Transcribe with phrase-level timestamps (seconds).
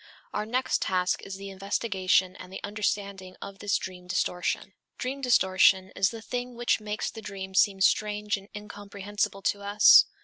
[0.33, 4.73] Our next task is the investigation and the understanding of this dream distortion.
[4.97, 10.05] Dream distortion is the thing which makes the dream seem strange and incomprehensible to us.